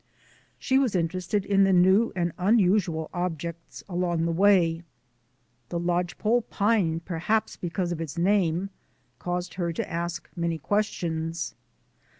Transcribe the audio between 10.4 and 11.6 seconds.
questions.